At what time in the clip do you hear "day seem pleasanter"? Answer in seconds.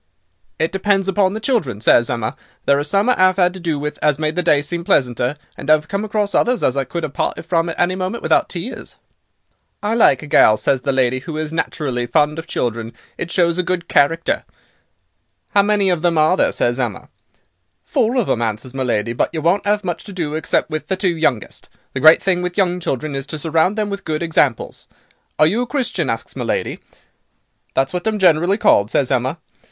4.41-5.37